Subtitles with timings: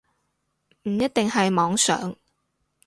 [0.85, 2.15] 唔一定係妄想